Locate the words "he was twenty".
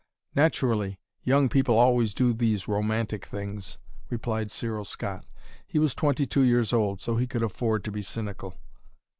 5.67-6.25